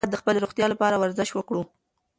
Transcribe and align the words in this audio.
موږ 0.03 0.05
باید 0.07 0.15
د 0.17 0.21
خپلې 0.21 0.37
روغتیا 0.43 0.65
لپاره 0.71 0.95
ورزش 1.01 1.29
وکړو. 1.33 1.61